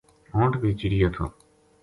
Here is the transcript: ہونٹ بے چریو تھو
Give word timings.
ہونٹ 0.33 0.51
بے 0.61 0.69
چریو 0.79 1.09
تھو 1.15 1.25